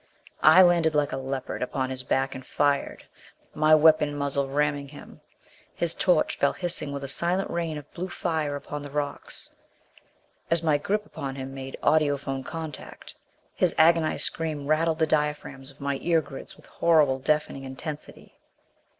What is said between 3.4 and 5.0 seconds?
my weapon muzzle ramming